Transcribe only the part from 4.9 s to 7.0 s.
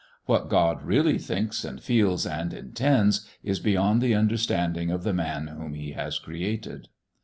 the man whom He has created.